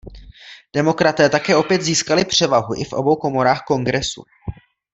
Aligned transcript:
Demokraté 0.73 1.29
také 1.29 1.55
opět 1.55 1.81
získali 1.81 2.25
převahu 2.25 2.75
i 2.75 2.83
v 2.83 2.93
obou 2.93 3.15
komorách 3.15 3.63
Kongresu. 3.67 4.23